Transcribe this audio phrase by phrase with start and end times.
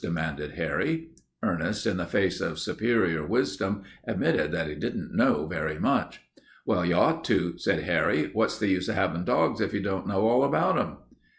[0.03, 1.09] demanded Harry.
[1.43, 6.21] Ernest, in the face of superior wisdom, admitted that he didn't know very much.
[6.65, 8.31] "Well, you ought to," said Harry.
[8.33, 10.97] "What's the use of having dogs if you don't know all about them?"